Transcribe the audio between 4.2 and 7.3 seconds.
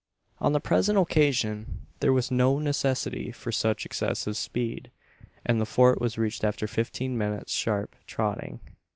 speed; and the Fort was reached after fifteen